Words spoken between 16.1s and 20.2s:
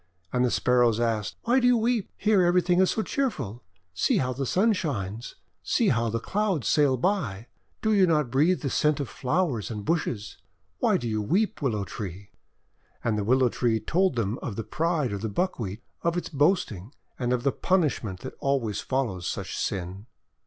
its boasting, and of the punishment that always follows such sin.